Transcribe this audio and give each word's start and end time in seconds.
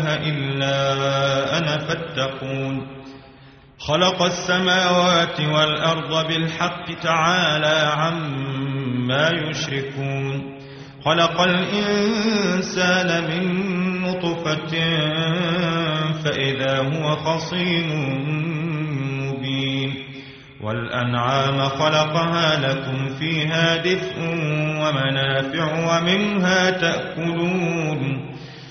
إله 0.00 0.28
إلا 0.28 1.58
أنا 1.58 1.78
فاتقون. 1.78 2.86
خلق 3.78 4.22
السماوات 4.22 5.40
والأرض 5.40 6.26
بالحق 6.26 6.94
تعالى 7.02 7.92
عما 7.96 9.30
يشركون. 9.30 10.58
خلق 11.04 11.40
الإنسان 11.40 13.24
من 13.30 13.70
نطفة 14.02 14.70
فإذا 16.24 16.78
هو 16.78 17.16
خصيم 17.16 17.88
مبين. 19.28 19.94
والأنعام 20.60 21.58
خلقها 21.60 22.72
لكم 22.72 23.08
فيها 23.18 23.76
دفء 23.76 24.14
ومنافع 24.80 25.98
ومنها 25.98 26.70
تأكلون. 26.70 28.29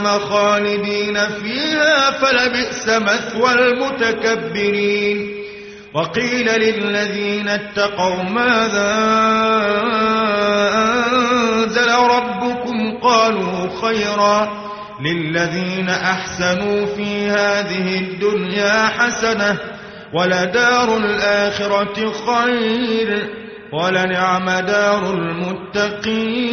خالدين 0.00 1.18
فيها 1.18 2.10
فلبئس 2.10 2.88
مثوى 2.88 3.52
المتكبرين. 3.52 5.42
وقيل 5.94 6.46
للذين 6.46 7.48
اتقوا 7.48 8.22
ماذا 8.22 8.94
أنزل 11.12 11.90
ربكم؟ 11.90 12.98
قالوا 13.02 13.68
خيرا. 13.82 14.62
للذين 15.04 15.88
أحسنوا 15.88 16.86
في 16.86 17.30
هذه 17.30 17.98
الدنيا 17.98 18.86
حسنة 18.86 19.56
ولدار 20.14 20.96
الآخرة 20.96 22.12
خير 22.12 23.30
ولنعم 23.72 24.50
دار 24.50 25.10
المتقين. 25.14 26.52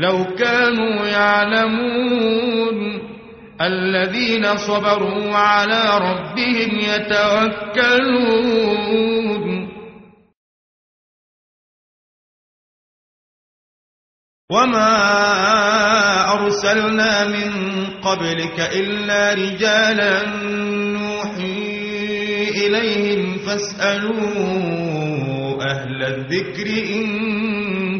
لو 0.00 0.24
كانوا 0.34 1.06
يعلمون 1.06 2.78
الذين 3.60 4.56
صبروا 4.56 5.36
على 5.36 5.98
ربهم 5.98 6.78
يتوكلون. 6.80 8.40
وما 14.50 14.94
أرسلنا 16.32 17.26
من 17.28 17.50
قبلك 18.02 18.60
إلا 18.60 19.34
رجالا 19.34 20.26
نوحي 20.96 21.70
إليهم 22.66 23.38
فاسألوا 23.38 24.90
أهل 25.62 26.02
الذكر 26.02 26.66
إن 26.94 27.99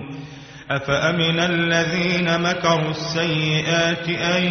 أفأمن 0.75 1.39
الذين 1.39 2.41
مكروا 2.41 2.89
السيئات 2.91 4.09
أن 4.09 4.43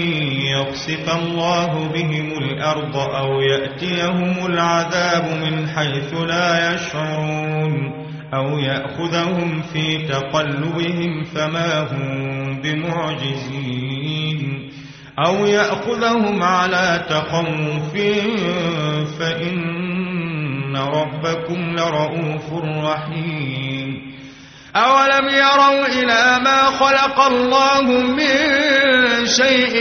يخسف 0.42 1.16
الله 1.16 1.88
بهم 1.94 2.32
الأرض 2.38 2.96
أو 2.96 3.40
يأتيهم 3.40 4.46
العذاب 4.46 5.24
من 5.24 5.68
حيث 5.68 6.14
لا 6.14 6.74
يشعرون 6.74 7.92
أو 8.34 8.58
يأخذهم 8.58 9.62
في 9.72 9.98
تقلبهم 10.08 11.24
فما 11.24 11.80
هم 11.80 12.62
بمعجزين 12.62 14.40
أو 15.26 15.46
يأخذهم 15.46 16.42
على 16.42 17.04
تخوف 17.08 17.92
فإن 19.18 20.76
ربكم 20.76 21.76
لرؤوف 21.76 22.52
رحيم 22.84 23.69
أولم 24.76 25.28
يروا 25.28 25.86
إلى 25.86 26.38
ما 26.44 26.62
خلق 26.64 27.20
الله 27.20 27.82
من 27.82 29.26
شيء 29.26 29.76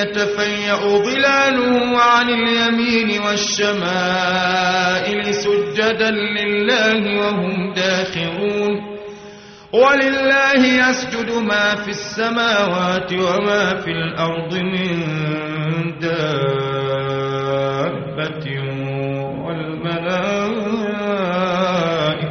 يتفيأ 0.00 0.74
ظلاله 0.76 1.98
عن 2.00 2.30
اليمين 2.30 3.20
والشمائل 3.20 4.54
سجدا 5.34 6.10
لله 6.10 7.20
وهم 7.20 7.72
داخرون 7.72 8.98
ولله 9.72 10.66
يسجد 10.66 11.30
ما 11.32 11.74
في 11.74 11.88
السماوات 11.90 13.12
وما 13.12 13.74
في 13.84 13.90
الأرض 13.90 14.54
من 14.54 15.04
دابة 16.00 17.38
والملائكة 19.44 20.47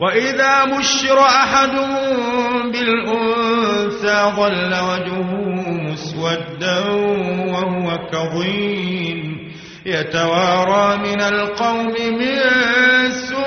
وإذا 0.00 0.64
بشر 0.64 1.18
أحدهم 1.20 2.70
بالأنثى 2.70 4.32
ظل 4.36 4.72
وجهه 4.74 5.32
مسودا 5.70 6.78
وهو 7.52 7.98
كظيم. 8.12 9.18
يتوارى 9.86 10.96
من 10.98 11.20
القوم 11.20 11.86
من 11.86 12.38
سوء 13.10 13.44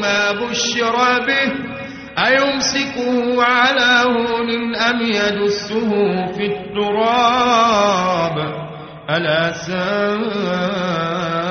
ما 0.00 0.32
بشر 0.32 0.96
به. 1.26 1.52
أيمسكه 2.26 3.42
على 3.42 4.02
هون 4.06 4.76
أم 4.76 5.02
يدسه 5.02 5.90
في 6.36 6.44
التراب؟ 6.46 8.36
ألا 9.10 9.52
ساء 9.52 11.41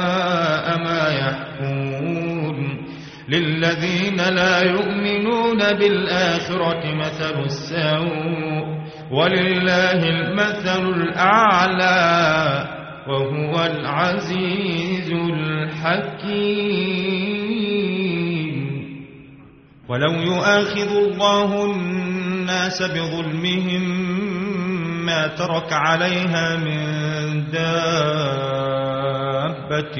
للذين 3.32 4.18
لا 4.18 4.62
يؤمنون 4.62 5.58
بالآخرة 5.58 6.96
مثل 6.96 7.40
السوء 7.40 8.82
ولله 9.12 10.10
المثل 10.10 10.90
الأعلى 10.90 12.02
وهو 13.08 13.66
العزيز 13.66 15.12
الحكيم. 15.12 16.72
ولو 19.90 20.12
يؤاخذ 20.12 20.96
الله 20.96 21.66
الناس 21.66 22.82
بظلمهم 22.82 23.84
ما 25.06 25.28
ترك 25.28 25.74
عليها 25.74 26.58
من 26.58 27.52
دابة 29.72 29.98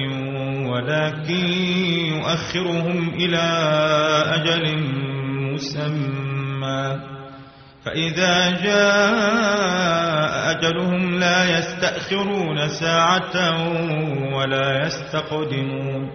ولكن 0.70 1.46
يؤخرهم 2.12 3.10
إلى 3.10 3.44
أجل 4.36 4.78
مسمى 5.54 7.00
فإذا 7.86 8.50
جاء 8.64 10.52
أجلهم 10.52 11.20
لا 11.20 11.58
يستأخرون 11.58 12.68
ساعة 12.68 13.36
ولا 14.36 14.86
يستقدمون 14.86 16.12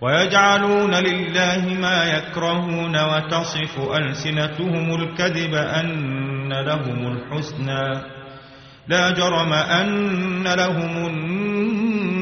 ويجعلون 0.00 0.94
لله 0.94 1.74
ما 1.80 2.04
يكرهون 2.04 2.96
وتصف 3.04 3.90
ألسنتهم 3.96 4.94
الكذب 4.94 5.54
أن 5.54 6.52
لهم 6.52 7.12
الحسنى 7.12 8.18
لا 8.88 9.10
جرم 9.10 9.52
أن 9.52 10.42
لهم 10.42 11.06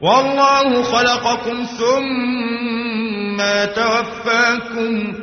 والله 0.00 0.82
خلقكم 0.82 1.64
ثم 1.64 3.36
توفاكم 3.74 5.14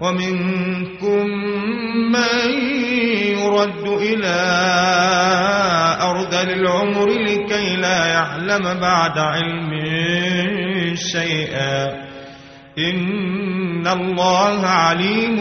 ومنكم 0.00 1.26
من 2.12 2.50
يرد 3.38 3.86
إلى 3.86 4.36
أرذل 6.02 6.50
العمر 6.50 7.08
لكي 7.08 7.76
لا 7.76 8.06
يعلم 8.06 8.80
بعد 8.80 9.18
علم 9.18 9.70
شيئا. 10.94 12.04
إن 12.78 13.86
الله 13.86 14.66
عليم 14.66 15.40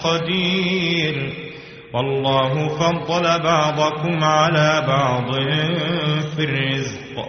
قدير. 0.00 1.32
والله 1.94 2.68
فضل 2.68 3.42
بعضكم 3.42 4.24
على 4.24 4.84
بعض 4.88 5.32
في 6.36 6.44
الرزق. 6.44 7.28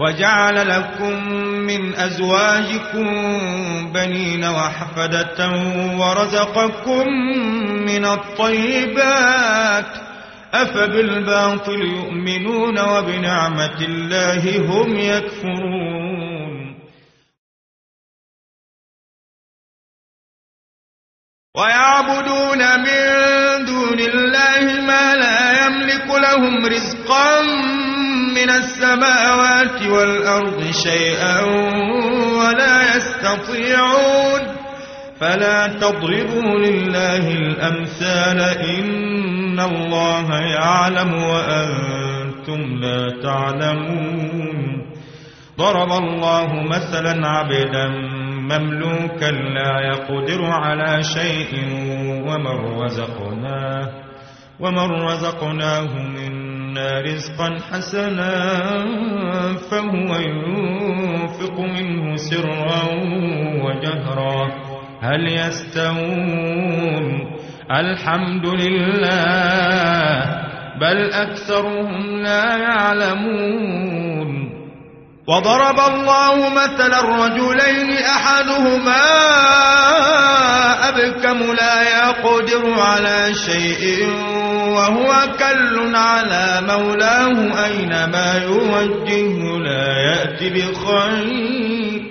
وجعل 0.00 0.68
لكم 0.68 1.28
من 1.66 1.94
أزواجكم 1.94 3.06
بنين 3.92 4.44
وحفدة 4.44 5.48
ورزقكم 5.98 7.08
من 7.86 8.04
الطيبات 8.04 9.86
أفبالباطل 10.54 11.80
يؤمنون 11.80 12.78
وبنعمة 12.78 13.80
الله 13.80 14.58
هم 14.58 14.98
يكفرون 14.98 16.76
ويعبدون 21.56 22.58
من 22.80 23.64
دون 23.64 24.00
الله 24.00 24.80
ما 24.80 25.14
لا 25.14 25.66
يملك 25.66 26.06
لهم 26.06 26.66
رزقا 26.66 27.40
من 28.36 28.50
السماوات 28.50 29.82
والأرض 29.82 30.70
شيئا 30.70 31.40
ولا 32.38 32.96
يستطيعون 32.96 34.40
فلا 35.20 35.66
تضربوا 35.66 36.58
لله 36.58 37.30
الأمثال 37.30 38.40
إن 38.40 39.60
الله 39.60 40.28
يعلم 40.40 41.12
وأنتم 41.22 42.60
لا 42.80 43.22
تعلمون 43.22 44.86
ضرب 45.58 45.92
الله 45.92 46.62
مثلا 46.62 47.28
عبدا 47.28 47.88
مملوكا 48.52 49.30
لا 49.30 49.80
يقدر 49.80 50.44
على 50.44 51.02
شيء 51.02 51.52
ومن 52.26 52.80
رزقناه 52.82 53.88
ومن 54.60 54.90
رزقناه 54.90 55.88
منا 55.98 56.45
رزقا 56.78 57.58
حسنا 57.72 58.32
فهو 59.70 60.16
ينفق 60.16 61.60
منه 61.60 62.16
سرا 62.16 62.82
وجهرا. 63.64 64.50
هل 65.02 65.28
يستوون؟ 65.28 67.06
الحمد 67.70 68.46
لله 68.46 70.24
بل 70.80 71.10
أكثرهم 71.12 72.22
لا 72.22 72.56
يعلمون. 72.56 74.46
وضرب 75.28 75.78
الله 75.80 76.48
مثلا 76.48 77.00
الرجلين 77.00 77.90
أحدهما 77.98 79.06
أبكم 80.88 81.38
لا 81.52 81.82
يقدر 81.82 82.80
على 82.80 83.34
شيء 83.34 84.06
وهو 84.76 85.28
كل 85.38 85.96
على 85.96 86.62
مولاه 86.68 87.64
أينما 87.66 88.42
يوجهه 88.44 89.58
لا 89.58 89.86
يأتي 89.96 90.50
بخير. 90.50 92.02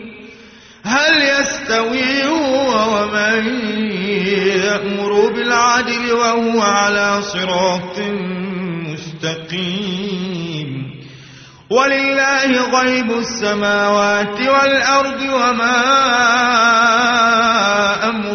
هل 0.84 1.13
يستوي 1.21 2.23
هو 2.23 2.71
ومن 2.93 3.43
يأمر 4.65 5.12
بالعدل 5.34 6.13
وهو 6.13 6.62
على 6.62 7.21
صراط 7.21 7.99
مستقيم؟ 8.93 10.36
ولله 11.69 12.80
غيب 12.80 13.12
السماوات 13.12 14.39
والأرض 14.41 15.21
وما 15.21 15.82
أمر 18.10 18.35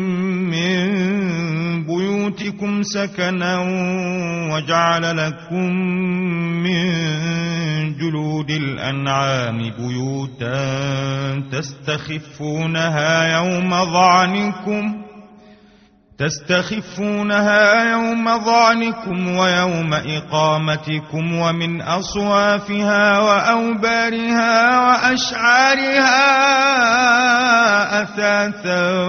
من 0.61 1.85
بيوتكم 1.85 2.83
سكنا 2.83 3.59
وجعل 4.53 5.17
لكم 5.17 5.73
من 6.63 7.97
جلود 7.97 8.51
الأنعام 8.51 9.57
بيوتا 9.77 10.59
تستخفونها 11.51 13.37
يوم 13.37 13.85
ظعنكم 13.85 15.01
تستخفونها 16.17 17.91
يوم 17.91 18.45
ظعنكم 18.45 19.35
ويوم 19.37 19.93
إقامتكم 19.93 21.33
ومن 21.35 21.81
أصوافها 21.81 23.19
وأوبارها 23.19 24.79
وأشعارها 24.79 26.21
أثاثا 28.03 29.01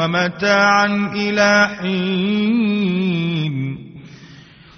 ومتاعا 0.00 1.12
إلى 1.14 1.68
حين. 1.80 3.54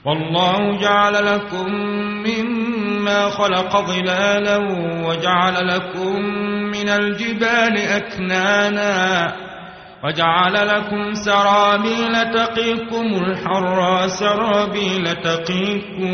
والله 0.05 0.79
جعل 0.81 1.35
لكم 1.35 1.73
مما 2.27 3.31
خلق 3.31 3.81
ظلالا 3.81 4.57
وجعل 5.07 5.69
لكم 5.69 6.17
من 6.75 6.89
الجبال 6.89 7.77
أكنانا 7.79 9.33
وجعل 10.05 10.69
لكم 10.69 11.15
سرابيل 11.15 12.31
تقيكم 12.35 13.07
الحر 13.25 14.09
سرابيل 14.09 15.15
تقيكم 15.15 16.13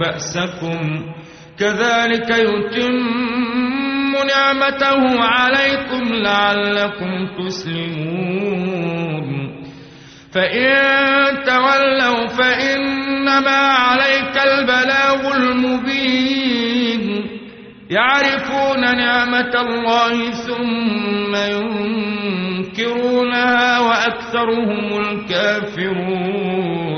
بأسكم 0.00 0.78
كذلك 1.60 2.30
يتم 2.30 4.12
نعمته 4.26 5.20
عليكم 5.20 6.12
لعلكم 6.12 7.28
تسلمون. 7.38 9.28
فإن 10.34 10.74
تولوا 11.44 12.26
فإنما 12.26 13.58
عليك 13.58 14.36
البلاغ 14.44 15.36
المبين. 15.36 17.26
يعرفون 17.90 18.80
نعمة 18.80 19.60
الله 19.60 20.30
ثم 20.30 21.34
ينكرونها 22.66 23.80
وأكثرهم 23.80 25.00
الكافرون. 25.00 26.97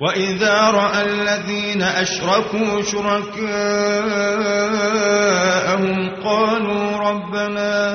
وإذا 0.00 0.70
رأى 0.70 1.02
الذين 1.04 1.82
أشركوا 1.82 2.82
شركاءهم 2.82 3.48
قالوا 6.24 6.96
ربنا 6.96 7.88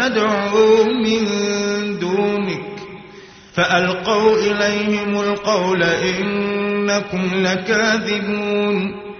ندعو 0.08 0.84
من 0.84 1.24
دونك 1.98 2.62
فألقوا 3.54 4.36
إليهم 4.36 5.20
القول 5.20 5.82
إنكم 5.82 7.30
لكاذبون 7.34 8.99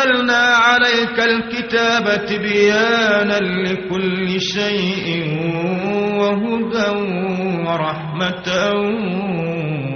ونزلنا 0.00 0.42
عليك 0.56 1.18
الكتاب 1.18 2.26
تبيانا 2.26 3.38
لكل 3.38 4.40
شيء 4.40 5.24
وهدى 6.18 6.90
ورحمة 7.66 8.48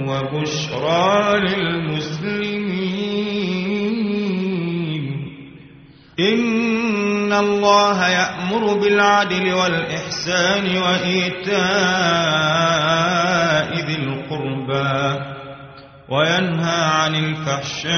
وبشرى 0.07 1.39
للمسلمين. 1.39 2.65
إن 6.19 7.33
الله 7.33 8.09
يأمر 8.09 8.73
بالعدل 8.73 9.53
والإحسان 9.53 10.77
وإيتاء 10.77 11.55
ذي 13.85 13.95
القربى. 13.95 15.34
وينهى 16.09 16.83
عن 16.83 17.15
الفحشاء 17.15 17.95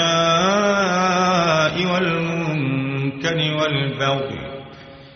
والمنكر 1.94 3.38
والبغي 3.60 4.48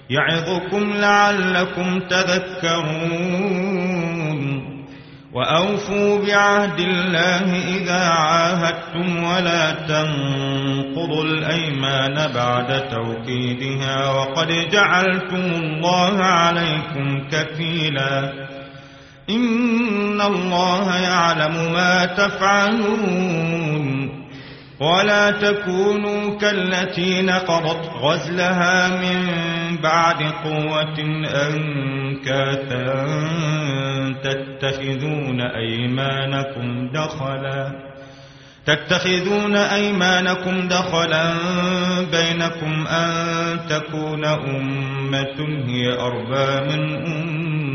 يعظكم 0.10 0.94
لعلكم 0.94 2.00
تذكرون 2.00 3.52
وأوفوا 5.34 6.26
بعهد 6.26 6.80
الله 6.80 7.78
إذا 7.78 8.04
عاهدتم 8.04 9.24
ولا 9.24 9.72
تنقضوا 9.72 11.24
الأيمان 11.24 12.32
بعد 12.34 12.90
توكيدها 12.90 14.10
وقد 14.10 14.48
جعلتم 14.72 15.46
الله 15.64 16.24
عليكم 16.24 17.28
كفيلا 17.32 18.34
إن 19.36 20.22
الله 20.22 20.96
يعلم 20.98 21.74
ما 21.74 22.06
تفعلون 22.06 23.82
ولا 24.80 25.32
تكونوا 25.32 26.38
كالتي 26.38 27.22
نقضت 27.22 27.90
غزلها 28.02 28.88
من 28.88 29.28
بعد 29.84 30.24
قوة 30.24 31.00
أنكاثا 31.48 33.06
تتخذون 34.24 35.42
أيمانكم 35.42 36.90
دخلا 36.94 37.92
تتخذون 38.66 39.56
أيمانكم 39.56 40.68
دخلا 40.68 41.34
بينكم 42.12 42.88
أن 42.88 43.10
تكون 43.70 44.26
أمة 44.26 45.66
هي 45.68 45.94
أربى 46.00 46.76
من 46.76 46.96
أمة 47.06 47.71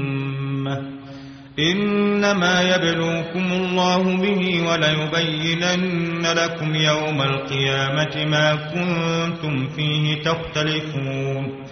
إنما 1.59 2.63
يبلوكم 2.63 3.53
الله 3.53 4.03
به 4.03 4.63
وليبينن 4.69 6.27
لكم 6.27 6.75
يوم 6.75 7.23
القيامة 7.23 8.25
ما 8.25 8.55
كنتم 8.55 9.69
فيه 9.69 10.23
تختلفون. 10.23 11.65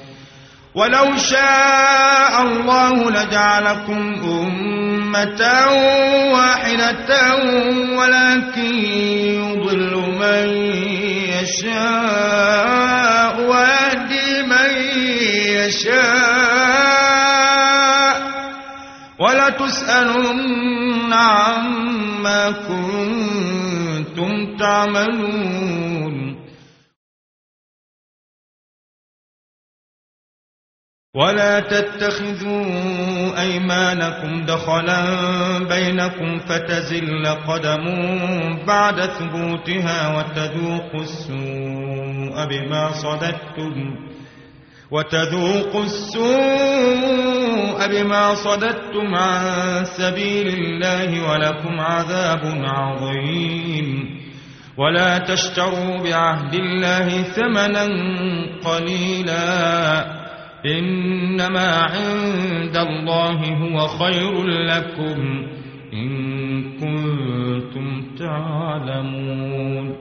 ولو 0.74 1.16
شاء 1.16 2.42
الله 2.42 3.10
لجعلكم 3.10 4.14
أمة 4.24 5.42
واحدة 6.32 7.34
ولكن 7.98 8.74
يضل 9.36 9.92
من 10.20 10.48
يشاء 11.42 13.40
ويهدي 13.40 14.42
من 14.42 14.70
يشاء. 15.56 17.03
ولتسألن 19.64 21.12
عما 21.12 22.50
كنتم 22.50 24.30
تعملون. 24.56 26.34
ولا 31.16 31.60
تتخذوا 31.60 33.40
أيمانكم 33.40 34.46
دخلا 34.46 35.04
بينكم 35.58 36.38
فتزل 36.38 37.26
قدم 37.26 37.84
بعد 38.66 39.00
ثبوتها 39.00 40.18
وتذوقوا 40.18 41.00
السوء 41.00 42.44
بما 42.46 42.92
صددتم. 42.92 44.13
وتذوقوا 44.94 45.84
السوء 45.84 46.34
بما 47.90 48.34
صددتم 48.34 49.14
عن 49.14 49.84
سبيل 49.84 50.48
الله 50.48 51.30
ولكم 51.30 51.80
عذاب 51.80 52.40
عظيم. 52.64 54.20
ولا 54.78 55.18
تشتروا 55.18 56.02
بعهد 56.04 56.54
الله 56.54 57.22
ثمنا 57.22 57.84
قليلا. 58.64 60.04
إنما 60.66 61.70
عند 61.76 62.76
الله 62.76 63.40
هو 63.54 63.86
خير 63.88 64.46
لكم 64.46 65.46
إن 65.92 66.62
كنتم 66.78 68.16
تعلمون. 68.18 69.96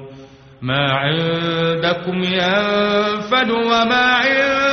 ما 0.61 0.91
عندكم 0.91 2.23
ينفد 2.23 3.49
وما 3.51 4.05
عند 4.13 4.72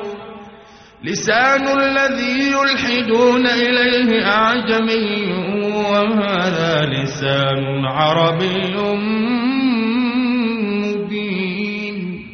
لسان 1.03 1.67
الذي 1.79 2.51
يلحدون 2.51 3.47
إليه 3.47 4.25
أعجمي 4.25 5.33
وهذا 5.73 6.85
لسان 6.85 7.85
عربي 7.85 8.75
مبين. 10.83 12.25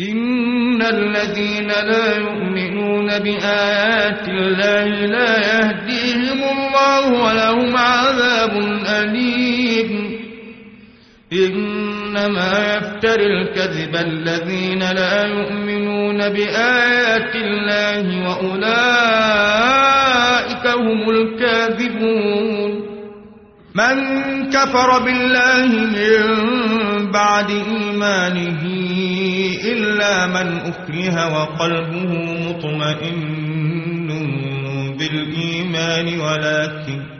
إن 0.00 0.82
الذين 0.82 1.68
لا 1.68 2.16
يؤمنون 2.16 3.18
بآيات 3.18 4.28
الله 4.28 4.86
لا 5.06 5.32
يهديهم 5.38 6.40
الله 6.42 7.12
ولهم 7.24 7.76
عذاب 7.76 8.54
أليم. 8.86 10.20
إنما 11.32 12.76
يفتر 12.76 13.20
الكذب 13.20 13.96
الذين 13.96 14.78
لا 14.78 15.26
يؤمنون 15.26 15.79
بآيات 16.18 17.34
الله 17.34 18.28
وأولئك 18.28 19.40
هم 20.66 21.10
الكاذبون. 21.10 22.90
من 23.74 23.96
كفر 24.50 24.98
بالله 24.98 25.66
من 25.96 27.10
بعد 27.12 27.50
إيمانه 27.50 28.62
إلا 29.64 30.26
من 30.26 30.58
أكره 30.70 31.16
وقلبه 31.34 32.12
مطمئن 32.48 34.08
بالإيمان 34.98 36.20
ولكن 36.20 37.19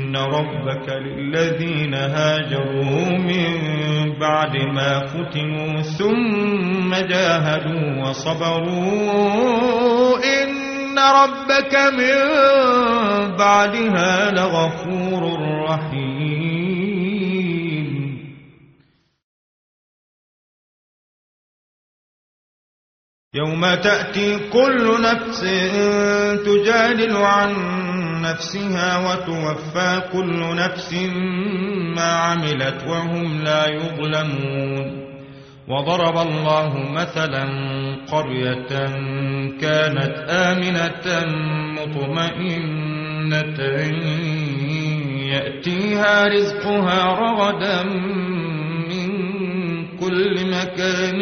إن 0.11 0.17
ربك 0.17 0.89
للذين 0.89 1.93
هاجروا 1.93 3.17
من 3.17 4.19
بعد 4.19 4.55
ما 4.55 5.05
فتنوا 5.05 5.81
ثم 5.81 6.95
جاهدوا 6.95 8.01
وصبروا 8.03 9.37
إن 10.17 10.99
ربك 10.99 11.75
من 11.75 12.17
بعدها 13.37 14.31
لغفور 14.31 15.21
رحيم 15.69 16.31
يوم 23.33 23.75
تأتي 23.75 24.49
كل 24.49 25.01
نفس 25.01 25.41
تجادل 26.45 27.17
عن 27.17 27.51
نفسها 28.21 28.97
وتوفى 28.97 30.01
كل 30.13 30.55
نفس 30.55 30.93
ما 31.95 32.11
عملت 32.11 32.87
وهم 32.87 33.41
لا 33.43 33.67
يظلمون. 33.67 35.01
وضرب 35.67 36.17
الله 36.27 36.77
مثلا 36.77 37.45
قرية 38.11 38.69
كانت 39.61 40.25
آمنة 40.29 41.25
مطمئنة. 41.81 43.59
يأتيها 45.31 46.27
رزقها 46.27 47.13
رغدا 47.19 47.83
من 48.89 49.09
كل 49.97 50.35
مكان. 50.51 51.21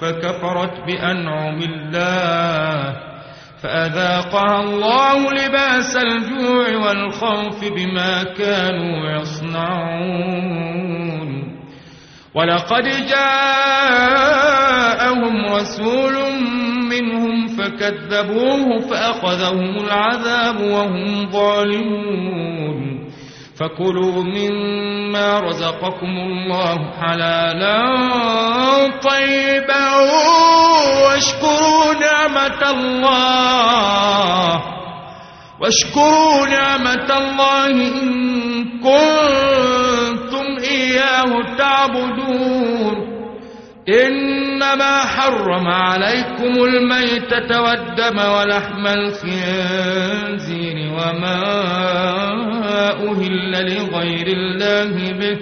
فكفرت 0.00 0.74
بأنعم 0.86 1.62
الله. 1.62 3.17
فأذاقها 3.62 4.60
الله 4.60 5.32
لباس 5.32 5.96
الجوع 5.96 6.76
والخوف 6.76 7.64
بما 7.72 8.22
كانوا 8.22 9.20
يصنعون. 9.20 10.58
ولقد 12.34 12.84
جاءهم 13.10 13.34
رسول 15.46 16.14
منهم 16.90 17.46
فكذبوه 17.46 18.78
فأخذهم 18.78 19.76
العذاب 19.84 20.60
وهم 20.60 21.30
ظالمون. 21.30 23.07
فكلوا 23.60 24.22
مما 24.22 25.40
رزقكم 25.40 26.06
الله 26.06 26.92
حلالا 27.00 27.78
طيبا 29.02 29.86
واشكروا 31.04 31.94
نعمة 32.00 32.70
الله. 32.70 34.62
واشكروا 35.60 36.46
نعمة 36.46 37.18
الله 37.18 37.66
إن 37.66 38.64
كنتم 38.78 40.46
إياه 40.62 41.56
تعبدون. 41.58 43.07
إنما 43.88 44.98
حرم 44.98 45.68
عليكم 45.68 46.64
الميتة 46.64 47.60
والدم 47.60 48.18
ولحم 48.18 48.86
الخنزير 48.86 50.76
وما 50.92 51.42
أهل 53.10 53.74
لغير 53.74 54.26
الله 54.26 55.12
به 55.12 55.38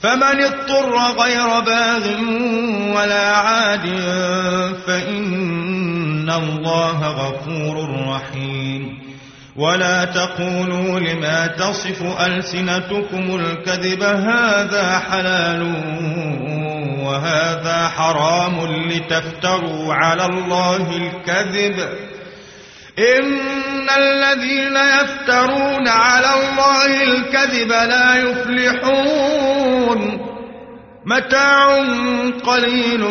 فمن 0.00 0.40
اضطر 0.42 0.96
غير 1.22 1.60
باغ 1.60 2.06
ولا 2.96 3.36
عاد 3.36 3.86
فإن 4.86 6.30
الله 6.30 7.08
غفور 7.08 8.06
رحيم 8.08 8.98
ولا 9.56 10.04
تقولوا 10.04 11.00
لما 11.00 11.46
تصف 11.46 12.20
ألسنتكم 12.26 13.40
الكذب 13.40 14.02
هذا 14.02 14.98
حلال 15.10 15.62
وهذا 17.04 17.88
حرام 17.88 18.66
لتفتروا 18.88 19.94
على 19.94 20.26
الله 20.26 20.96
الكذب. 20.96 21.88
إن 22.98 23.38
الذين 23.96 24.76
يفترون 24.76 25.88
على 25.88 26.30
الله 26.34 27.02
الكذب 27.02 27.68
لا 27.68 28.16
يفلحون. 28.16 30.00
متاع 31.06 31.76
قليل 32.46 33.02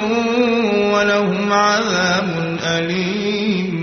ولهم 0.93 1.53
عذاب 1.53 2.57
أليم. 2.65 3.82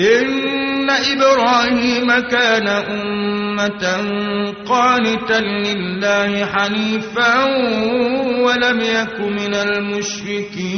إن 0.00 0.90
إبراهيم 0.90 2.20
كان 2.20 2.68
أمة 2.68 3.84
قانتا 4.66 5.40
لله 5.40 6.46
حنيفا 6.46 7.44
ولم 8.44 8.80
يك 8.80 9.20
من 9.20 9.54
المشركين. 9.54 10.74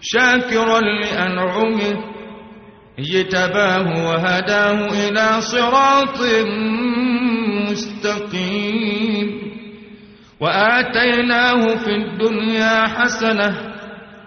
شاكرا 0.00 0.80
لأنعمه 0.80 2.04
اجتباه 2.98 4.06
وهداه 4.08 5.08
إلى 5.08 5.40
صراط 5.40 6.20
مستقيم. 7.70 9.28
وآتيناه 10.40 11.66
في 11.76 11.90
الدنيا 11.90 12.86
حسنة 12.86 13.75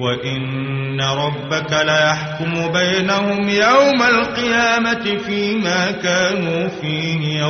وإن 0.00 1.00
ربك 1.00 1.72
ليحكم 1.72 2.72
بينهم 2.72 3.48
يوم 3.48 4.02
القيامة 4.02 5.18
فيما 5.26 5.90
كانوا 5.90 6.68
فيه 6.68 7.40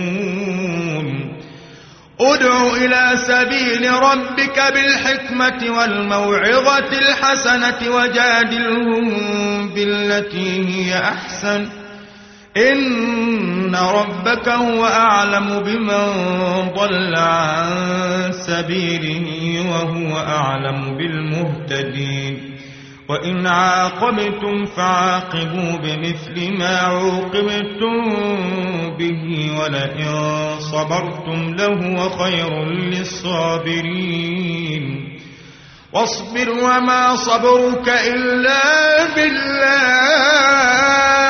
يختلفون 0.00 1.30
ادع 2.20 2.72
إلى 2.76 3.16
سبيل 3.16 3.90
ربك 3.92 4.62
بالحكمة 4.74 5.78
والموعظة 5.78 6.98
الحسنة 6.98 7.94
وجادلهم 7.94 9.08
بالتي 9.74 10.66
هي 10.68 10.98
أحسن 10.98 11.68
إن 12.56 13.76
ربك 13.76 14.48
هو 14.48 14.86
أعلم 14.86 15.58
بمن 15.58 16.12
ضل 16.76 17.14
عن 17.16 18.32
سبيله 18.32 19.26
وهو 19.70 20.18
أعلم 20.18 20.96
بالمهتدين. 20.96 22.56
وإن 23.08 23.46
عاقبتم 23.46 24.64
فعاقبوا 24.64 25.76
بمثل 25.76 26.58
ما 26.58 26.78
عوقبتم 26.78 28.14
به 28.98 29.50
ولئن 29.60 30.14
صبرتم 30.58 31.54
لهو 31.54 32.10
خير 32.10 32.64
للصابرين. 32.64 34.20
واصبر 35.92 36.50
وما 36.50 37.16
صبرك 37.16 37.88
إلا 37.88 38.62
بالله. 39.14 41.29